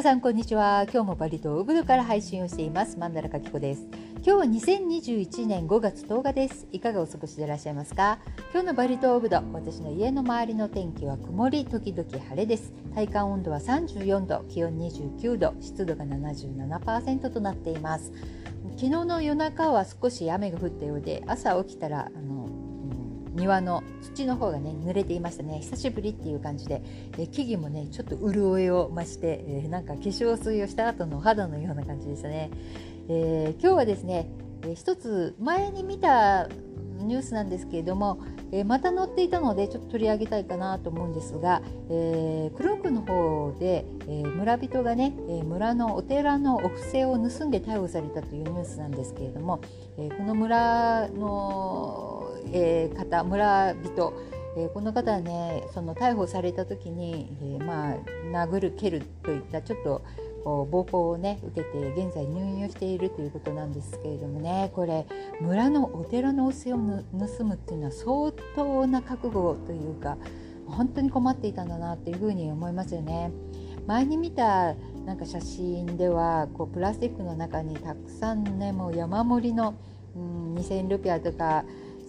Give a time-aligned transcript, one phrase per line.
[0.00, 0.86] 皆さんこんにちは。
[0.90, 2.96] 今日もバリ島ウブドから配信をしています。
[2.96, 3.86] マンダラカキコです。
[4.22, 6.66] 今日は2021年5月10日です。
[6.72, 8.18] いかがお過ごしでいらっしゃいますか？
[8.50, 12.72] 今日のバリ島ウブド私の家の周りの天気は曇り時々晴れです。
[12.94, 18.10] 体感温度は34度気温29度湿度が77%となっています。
[18.76, 22.39] 昨日の夜中は少し雨が降ったようで朝起きたらあの
[23.34, 25.60] 庭の土の方がね濡れていましたね。
[25.60, 26.82] 久しぶりっていう感じで、
[27.18, 32.50] え木々もねちょっと潤いを増して、え、なんか化粧水をした後の肌のような感じでしたね、
[33.08, 34.30] えー、今日はですね、
[34.62, 36.48] えー、一つ前に見た
[37.04, 38.20] ニュースなんですけれども、
[38.52, 49.60] えー、また載っていたのでちょっと取り上げたいかなと思うんですが、えー、クロークの方で、えー、村人がね、え村のお寺のお布施を盗んで逮捕されたというニュースなんですけれども、
[49.98, 52.09] えこの村の
[52.52, 54.12] えー、方村人、
[54.56, 57.96] えー、この方はねその逮捕された時に、えー、まあ
[58.46, 60.02] 殴る蹴るといったちょっと
[60.44, 65.06] こう暴行をね受けて現在入院をしているということなんですけれどもねこれ
[65.40, 70.16] 村のお寺のお世を盗むっていうのは相当な覚悟というか
[70.66, 73.32] 本当に困っていたんだなっていうふうに思いますよね。
[73.86, 74.74] 前に見た
[75.04, 79.74] なんか写真ではこうプラスチックの中にたくさんねもう山盛りの、
[80.14, 81.64] うん、2000ルピアとか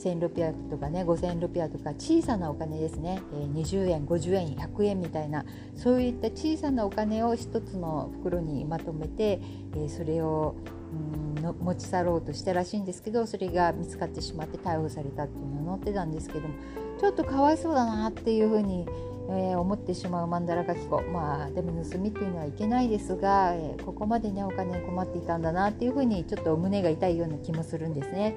[0.09, 9.39] 1600とかね5000とか小さなお金ですね、え、20円50円100円みたいなそういった小さなお金を一つの袋にまとめて、
[9.75, 10.55] え、それを
[10.93, 16.53] うんの持ち去ろうとしたらしいんですけどそれが見つかってしまって逮捕されたっていうのは載ってたんですけども
[16.99, 18.85] ちょっとかわいそうだなっていうふうに
[19.29, 28.35] えー、思ってしまう曼荼羅書き子まあでも盗みっていうのはいけないですが、えー、ここまでねお金に困っていたんだなっていうふうにちょっと胸が痛いような気もするんですね。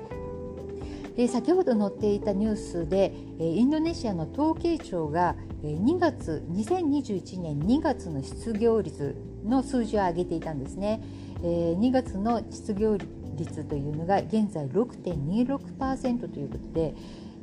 [1.17, 11.03] で先ほど載っていたニュースでインドネシアの統計庁が2月2021年2月の失業率の数字を上げていたんですね。
[11.43, 12.97] 2月の失業
[13.37, 16.95] 率というのが現在6.26%ということで、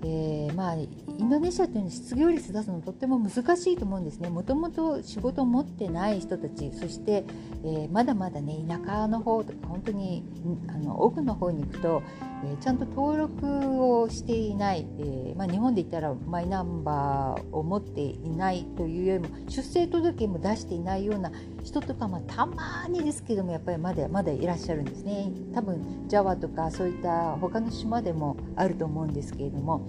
[0.04, 0.88] えー、まあイ
[1.22, 7.26] ンドネシアというのは失業率出すのとっても難しいと思うんですねもともと仕事を持ってない人たちそして、
[7.64, 10.24] えー、まだまだね田舎の方とか本当に
[10.68, 12.02] あの奥の方に行くと、
[12.44, 21.32] え、ちゃんと登録をしていない、えまあ、日本で言ったらマイナンバーを持っていないというよりも出生届も出していないような
[21.64, 29.88] 人とか、まあ、たまにですけどもやっぱりまだまだいらっしゃるんですね多分ジャワとかそういった他の島でもあると思うんですけれども。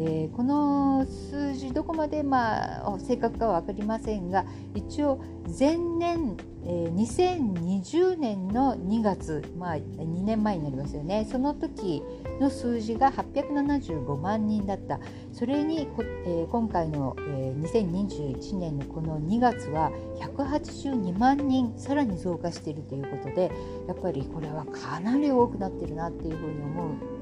[0.00, 4.44] えー、この数字どこまで、まあ、正確かは分かりませんが
[4.74, 5.20] 一応
[5.58, 12.04] 前年、えー、2020年の2月、まあ、2年前になりますよねその時
[12.40, 15.00] の数字が875万人だった
[15.32, 15.88] それに、
[16.26, 23.50] えー、今回の、えー、2021年のこの2月は182万人さらに増加しているということで
[23.88, 27.18] やっぱりこれはかなり多くなってるなっていうふうに思う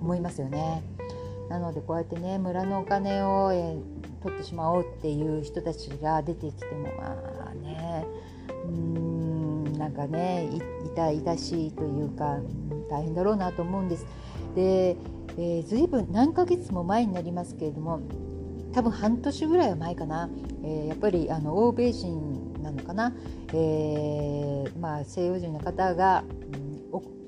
[0.00, 0.82] 思いますよね。
[1.48, 3.76] なのでこうやってね村のお金を、え、
[4.22, 7.16] 取ってしまおうっていう人たちが出てきてもま
[7.50, 8.04] あね
[8.66, 10.50] うんなんかね
[10.84, 12.38] 痛々しいというか
[12.90, 14.06] 大変だろうなと思うんです。
[14.54, 14.96] で、
[15.36, 18.00] えー、ずいぶん何ヶ月も前になりますけれども
[18.72, 20.28] 多分半年ぐらいは前かな、
[20.64, 23.14] えー、やっぱりあの欧米人なのかな、
[23.52, 26.67] えーまあ、西洋人の方が、うん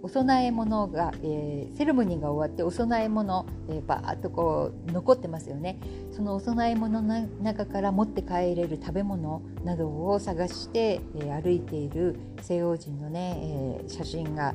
[0.02, 5.78] お供え物が、えー、セレモニーが終わってお供え物、えー、バーッとこう残ってますよね
[6.12, 14.54] そのお供え物の中から持って帰れる食べ物などを探して、えー、歩いている西洋人のね、えー、写真が、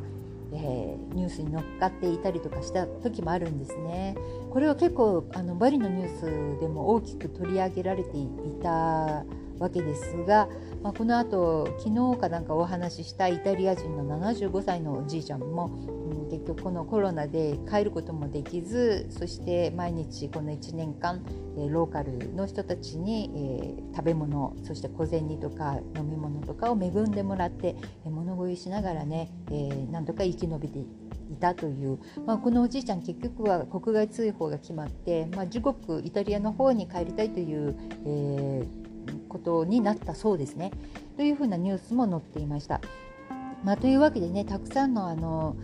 [0.52, 4.16] えー、ニュースに載っかっていたりとかした時もあるんですね。
[4.52, 8.28] これは結構あのバリのニュースでも大きく取り上げられてい
[8.64, 9.26] た
[9.60, 10.48] わけですが、
[10.84, 21.24] まあ、このあと昨日かなんかお話ししたイタリア人の75歳のおじいちゃんも、うん、結局このコロナで帰ることもできずそして毎日この1年間、
[21.70, 37.76] ローカルの人たちに、えー、食べ物そして小銭とか飲み物とかを恵んでもらって、物乞いしながらね、えー、なんとか生き延びていたという、まあ、このおじいちゃん結局は国外追放が決まって、まあ、自国イタリアの方に帰りたいという、
[38.06, 38.85] えー、
[39.30, 40.72] ことになったそうですね。
[41.18, 42.82] というふうなニュースも載っていました。
[43.64, 45.56] まあ、というわけでねたくさんのあの、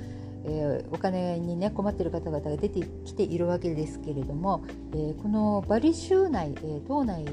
[0.45, 7.25] えー、お金に、ね、困っている方々が出てきているわけですけれども、えー、このバリ州内、えー、島内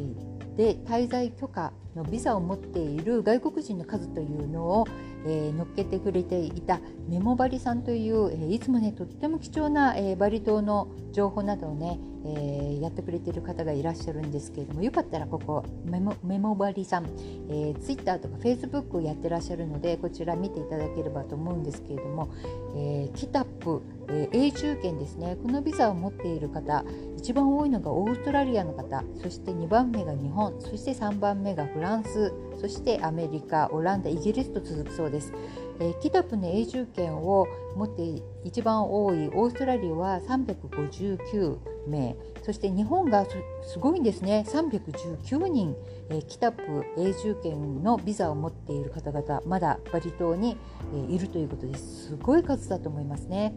[0.56, 4.86] で滞在許可のビザを持っている外国人の数というのを、
[5.26, 17.06] えー、乗っけてくれていたメモバリさんという、えー、いつもねとっても貴重な、えー、バリ島の情報などをね、えー、やってくれている方がいらっしゃるんですけれどもよかったらここメモメモバリさん、
[17.50, 22.32] えー、Twitter とかフェイスブックをやってらっしゃるのでこちら見ていただければと思うんですけれども、
[22.76, 26.84] えー、キタップ、えー、永住権ですねこのビザを持っている方
[27.16, 35.32] 一番多いのがオーストラリアの方そして2番目が日本そして3番目がフランスそしてアメリカオランダイギリスと続くそうです。
[35.80, 37.46] えー、キタプの永住権を
[37.76, 38.02] 持って
[38.44, 43.24] 一番多いオーストラリアは359名そして日本が
[43.62, 45.76] すごいんですね319人、
[46.10, 50.56] えー、キタプ永住権のビザを持っている方々まだバリ島に、
[50.94, 53.54] えー、いるということですすごい数だと思いますね。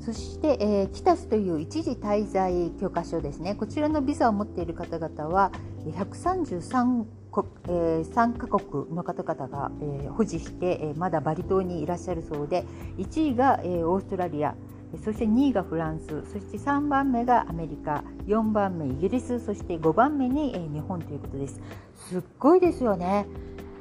[0.00, 3.54] そして、えー、キタスという一時滞在許可証ですね。
[3.54, 5.52] こちらのビザを持っている方々は
[5.86, 7.04] 133
[7.68, 12.64] えー、3カ国の方々が、えー、保持して、えー、まだバリ島にいらっしゃるそうで
[12.96, 14.54] 1位が、えー、オーストラリア
[15.04, 21.60] そして2位がフランスそして3番目がアメリカ4番目イギリスそして5番目に、えー、日本ということです。
[21.94, 23.26] すっごいですよね。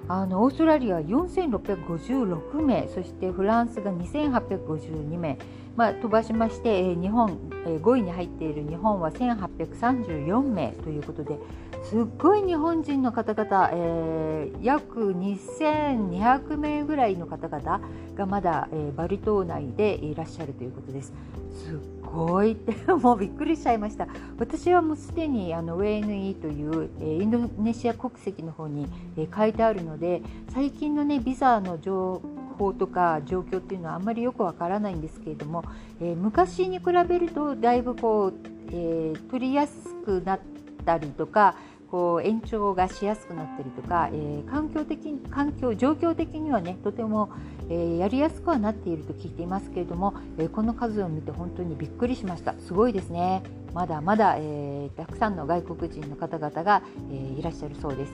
[0.09, 5.37] あのオーストラリア4656名そしてフランスが2852名。
[5.77, 7.37] まあ、飛ばしまして、え日本、
[7.67, 11.37] え5位に入っている日本は1834名ということで
[11.83, 17.81] すっごい日本人の方々、えー、約2200名ぐらいの方々
[18.15, 21.13] がまだ、えー、バリ島内でいらっしゃるということです。
[21.53, 24.07] すっごいって もうびっくりしちゃいました
[24.39, 28.87] 私はもうすでにあのウェイヌイという、えー、インドネシア国籍の方に、
[29.17, 32.21] えー、書いてあるので最近のねビザの情
[32.57, 35.63] 報とか状況っていうのはあんまりよくわからないんですけれども、
[36.01, 38.33] えー、昔に比べるとだいぶこう、
[38.71, 40.39] えー、取りやすくなっ
[40.85, 41.55] たりとか
[41.89, 47.29] こう延長がしやすくなったりとか、えー、環境的環境状況的にはねとても、
[47.69, 53.43] えー、やりやすくはなっていると聞いていますけれども、えー、この数を見て本当にびっくりしましたすごいですね
[53.73, 56.81] まだまだ、えたくさんの外国人の方々が、
[57.11, 58.13] えいらっしゃるそうです。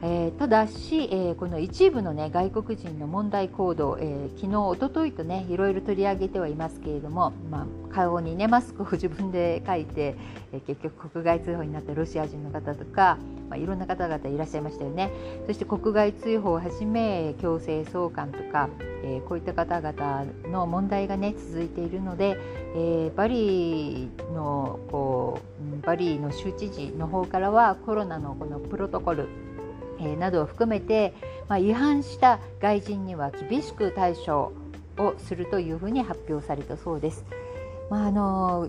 [0.00, 10.14] えー、ただし、えー、この一部の、ね、外国人の問題行動、えー、昨日、おとといとねいろいろ取り上げてはいますけれども、まあ、顔に、ね、マスクを 自分で書いて、
[10.52, 13.18] え結局国外追放になったロシア人の方とか、
[13.50, 15.10] まあ、いろんな方々いらっしゃいましたよね。
[15.46, 18.68] そして国外追放をはじめ強制送還とか、
[19.02, 22.38] えこういった方々の問題が、ね、続いているので、
[22.76, 25.40] えバリのこ
[25.82, 29.26] うバリの州知事の方からはコロナのこのプロトコル
[30.00, 31.14] えなどを含めて、
[31.48, 34.52] まあ、違反した外人には厳しく対処
[34.98, 37.24] をするというふうに発表されたそうです。
[37.90, 38.68] まあ、あの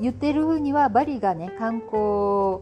[0.00, 2.60] 言ってるふうにはバリがね観光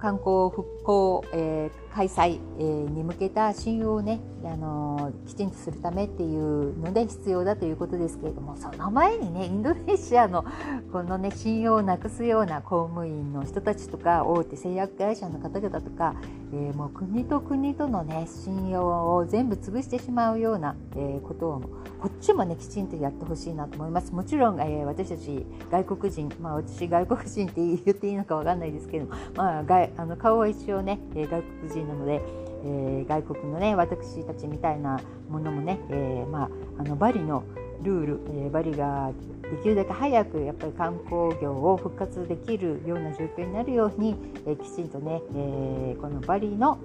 [0.00, 10.46] 観光復興、えー、開催、えー、に向けた信用をね、あのー、きちんとするためっていうので必要だということですけれどもその前にねインドネシアの
[10.90, 16.14] このね信用をなくすような公務員の人たちとか大手製薬会社の方々とか、
[16.52, 21.60] えー、もう国と国とのね信用を全部潰してしまうような、えことを
[22.00, 24.12] こっちもねきちんとやってほしいなと思います。
[24.12, 32.22] もちろん、えー、私たち外国人まあ私外国人って言っていいのかわかんないですけどまあ、外あの顔は一応ね、え外国人なので、
[32.64, 37.44] えー、外国のね私たちみたいなものもね、えー、まあ、あのバリの
[37.82, 39.12] ルール、えー、バリが
[39.50, 44.14] できるだけ早くやっぱり観光業を復活できるような状況になるように、
[44.46, 46.78] えきちんとね、えこのバリの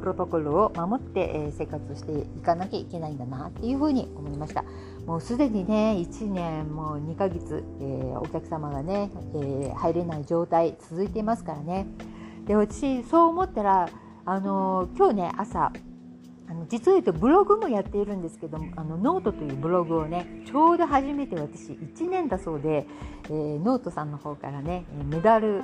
[0.00, 4.64] プロトコルを守って、え生活していかなきゃいけないんだなっていうふうに思いました。
[5.06, 11.86] もうすでにね1年もう2ヶ月、えー、お客様がね、えー、入れない状態続いていますからね。
[12.46, 13.88] で私そう思ったら
[14.26, 15.72] あの今日ね朝
[16.46, 22.86] あの実を言うとブログもやっているんですけどあのノートというブログをねちょうど始めて私1年だそうで、
[23.24, 25.62] えー、ノートさんの方からねメダル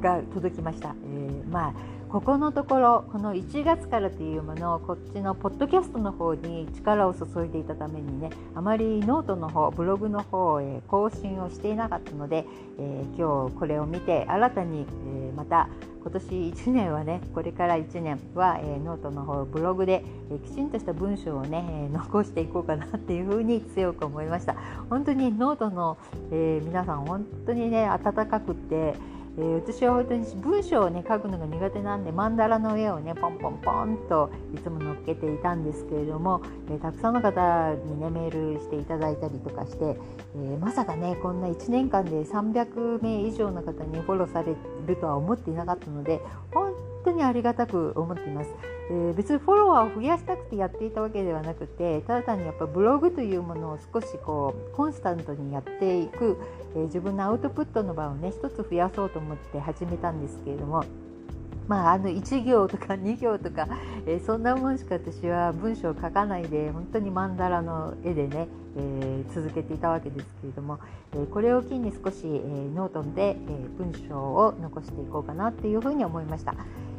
[0.00, 0.96] が届きました。
[1.04, 1.74] えー、まあ
[2.08, 12.46] ここのところこの1月からというものをこっちのポッドキャストの方に力を注いでいたためにねあまりノートの方ブログの方へ更新をしていなかったので、
[12.78, 15.68] えー、今日これを見て新たに、えー、また
[16.00, 24.54] 今年1年はねこれから1年は、えー、ノートの方ブログで、えー、きちんとした文章をね、えー、残していこうかなっていうふうに強く思いました。
[24.88, 25.98] 本当にノートの、
[26.30, 28.94] え皆さん本当にね温かくて
[29.38, 36.40] えー、私は本当に文章をね書くのが苦手なんでマンダラの絵をねポンポンポンといつも載っけていたんですけれども、
[36.70, 44.54] えー、たくさんの方にねメールしていただいたりとかして、えー、まさかねこんな1年間で300名以上の方にフォローされ
[44.86, 46.20] るとは思っていなかったので
[46.52, 46.72] 本
[47.04, 48.50] 当にありがたく思っています。
[48.88, 56.38] えー、別にフォロワーを増やしたくてやっていたわけではなくてただ単にやっぱブログというものを少しこうコンスタントにやっていく、
[56.76, 60.84] えー、自分のアウトプットの場をね一つ増やそうと思って始めたんですけれども。
[61.68, 63.66] まあ、あの1行とか 2行とか、
[64.06, 70.78] えー、そんなもんしか私は文章を書かないで本当に曼荼羅の絵でね、えー、続けていたわけですけれども、
[71.14, 76.54] えー、これを機に少し、えノートで、え文章を残していこうかなっていうふうに思いました。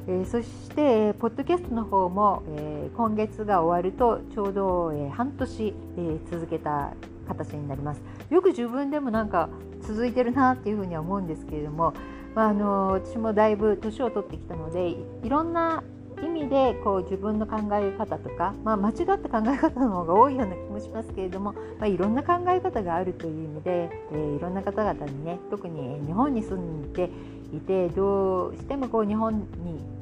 [0.10, 6.92] えそして、えポッドキャストの方も、え今月が終わるとちょうど、え半年、え続けた
[7.28, 8.02] 形になります。
[8.30, 9.50] よく自分でもなんか
[9.82, 11.94] 続いてるなっていうふうには思うんですけれども、
[12.36, 14.90] まあ、あの私もだいぶ年を取ってきたので
[15.24, 15.84] いろんな
[16.24, 27.10] 意味でこう自分の考え方とか、まあ、間違った考え方の方が多いような気もしますけれども、まあ、いろんな考え方があるという意味で、えー、いろんな方々にね特に日本に住んで
[27.56, 29.40] いてどうしてもこう日本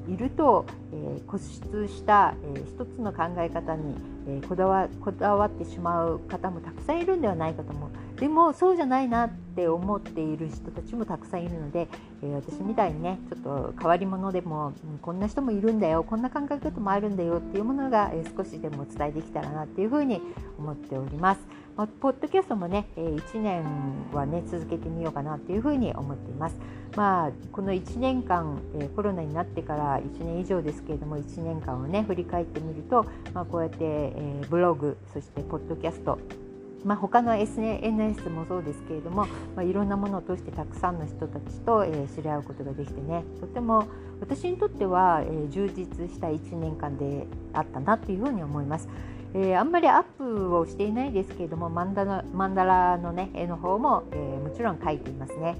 [0.07, 3.95] にいると、えー、固執した、えー、一つの考え方に、
[4.27, 11.89] えー、こだわこだわってしまう方もたくさんいるんではないかと思うでもそうじゃないなって思っている人たちもたくさんいるので、
[12.23, 20.21] え私みたいにねちょっと変わり者でも、うん、こんな人もいるんだよこんな感覚もあるんだよっていうものが、え少しでもお伝えできたらなっていうふうに
[20.57, 21.41] 思っております。
[21.75, 23.65] まあ、ポッドキャストもね、え1年
[24.13, 26.55] はね続けてみようかなというふうに思っています。
[26.95, 36.17] まあ、この1年間、えコロナになってから1年以上ですけれども1年間をね振り返ってみると、まあ、こうやって、えブログそしてポッドキャスト
[36.85, 39.25] まあ、他の SNS もそうですけれども、
[39.55, 43.87] まあ、いろんなものを通してたくさんの人たちと、えー、知り合うことができてねとても
[44.19, 48.87] 私にとっては、えー、充実した1年間であったなというふうに思います。
[49.33, 55.57] えー、あんまりアップをしていないですけれどもマンダマンダラの、ね、絵の方も、えー、もちろん描いていますね。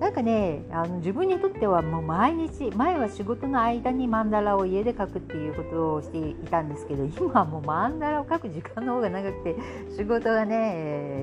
[0.00, 9.56] なんかねあの自分にとってはもう毎日前は仕事の間にマンダラを家で描くっていうことをしていたんですけど 今はもうマンダラを描く時間の方が長くて
[9.96, 10.72] 仕事がね、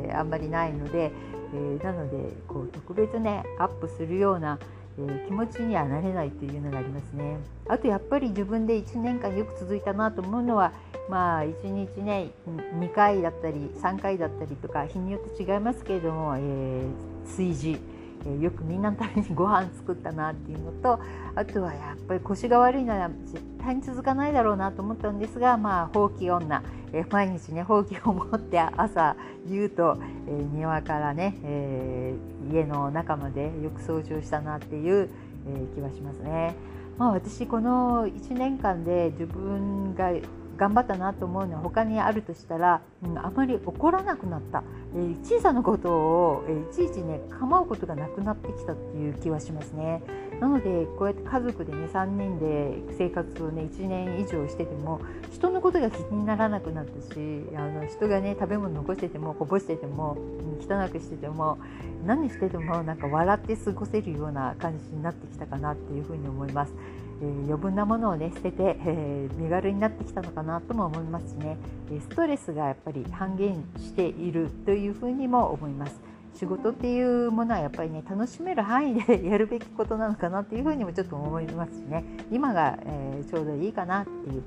[0.08, 1.12] えー、あんまりないので、
[1.54, 4.58] えー、なのでこう特別ねアップするような、
[4.98, 7.38] えー、気持ちにはなれないっていうのがありますね。
[7.68, 10.72] あとやっぱり自分で1年間よく続いたなと思うのは
[11.10, 12.32] まあ1日ね
[12.80, 16.86] 2回だったり3回だったりとか日によって違いますけれども、え
[17.28, 17.93] 炊事
[18.26, 21.00] えよくみんなのためにご飯作ったなっていうのと
[21.36, 26.64] あとはやっぱり腰が悪いなら絶対に続かないだろうなと思ったんですがまあほうき女、
[26.94, 29.16] え毎日ねほうきを持って朝
[29.48, 32.14] 言うと、え庭からね、え、
[32.52, 35.10] 家の中までよく掃除をしたなっていう、
[35.48, 36.56] え気はしますね。
[36.98, 40.12] まあ、私この1年間で自分が
[40.58, 44.64] 頑張ったなと思うのは他にあるとしたら、うん、あまり怒らなくなった、
[44.96, 50.02] えー、小さなことを、えー、いちいちね構うことがなくなってきたっていう気はしますね。
[50.40, 55.00] なのでこうやって家族でね3人で生活をね1年以上してても
[55.32, 57.18] 人のことが気にならなくなったし
[57.56, 60.18] あの人がね食べ物残しててもこぼしてても
[60.60, 61.60] 汚くしてても
[62.06, 66.74] 何しててもなんか笑って過ごせるような感じになってきたかなっていうふうに思います。
[67.22, 71.58] え、余分なものをね捨てて、え、 身軽になってきたのかなとも思いますしね
[72.00, 76.02] ストレスがやっぱり半減しているというふうにも思います。
[76.34, 84.44] 仕事っていうものはやっぱりね楽しめる範囲でやるべきことなのかなっていうふうにもちょっと思いますしね今が、え、ちょうどいいかなっていう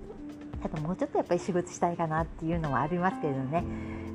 [0.64, 3.64] あともうちょっとやっぱり仕事したいかなっていうのはありますけれどね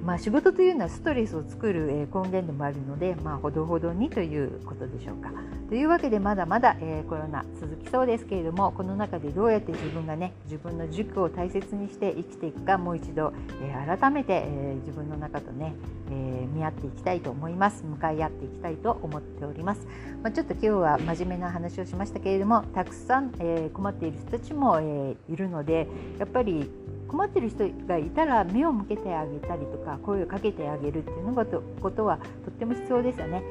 [0.03, 5.31] まあ、仕事というのはストレスを作る、根源でもあるので、まあ、ほどほどにということでしょうか。
[5.71, 13.31] というわけでまだまだ、えー、コロナ続きそうですけれどもこの中でどうやって自分がね自分の軸を大切にして生きていくかもう一度、
[13.63, 15.73] えー、改めて、えー、自分の中とね、
[16.11, 19.87] え見合っていきたいと思います向かい合っていきたいと思っております、
[20.21, 25.87] まあ、ちょっと今日は真面目な話をしましたけれどもたくさん、え困っている人たちも、えいるので
[26.19, 26.69] やっぱり
[27.07, 33.41] 困ってる人がいたら目を向けてあげたりとか声をかけてあげるっていうのことはとっても必要ですよね。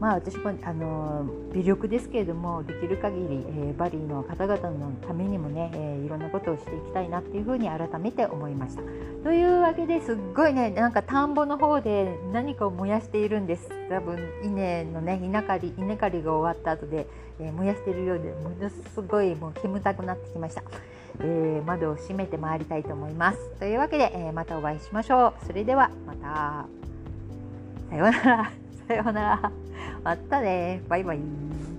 [0.00, 8.82] まあ、私もあの微力ですけれどもできる限り、えー、バリーの方々のためにもね、えー、いろんなことをしていきたいなっていうふうに改めて思いました。
[9.22, 17.06] というわけですっごいねなんか田んぼの方で何かを燃やしているんです多分稲のね稲刈り稲刈りが終わった後で、
[17.38, 20.62] えー、燃やしているようでものすごいもう煙たくなってきました。
[21.22, 23.38] えー、窓を閉めて回りたいと思います。
[23.58, 25.46] というわけで、えー、またお会いしましょう。
[25.46, 26.66] それではまた。
[27.90, 28.52] さようなら。
[28.88, 29.52] さようなら。
[30.02, 30.82] またね。
[30.88, 31.69] バイバイ。